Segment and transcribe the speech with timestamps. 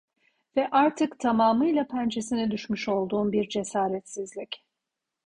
[0.55, 4.65] Ve artık tamamıyla pençesine düşmüş olduğum bir cesaretsizlik.